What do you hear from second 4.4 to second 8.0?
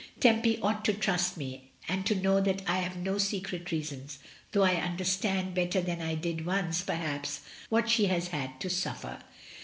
though I understand better than I did once, perhaps, what